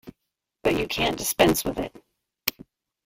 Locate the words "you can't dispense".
0.79-1.63